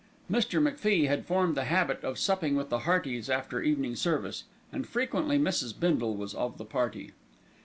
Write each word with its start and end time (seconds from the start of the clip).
Mr. 0.31 0.59
MacFie 0.59 1.07
had 1.07 1.27
formed 1.27 1.55
the 1.55 1.65
habit 1.65 2.03
of 2.03 2.17
supping 2.17 2.55
with 2.55 2.69
the 2.69 2.79
Heartys 2.89 3.29
after 3.29 3.61
evening 3.61 3.95
service, 3.95 4.45
and 4.71 4.87
frequently 4.87 5.37
Mrs. 5.37 5.79
Bindle 5.79 6.15
was 6.15 6.33
of 6.33 6.57
the 6.57 6.65
party. 6.65 7.11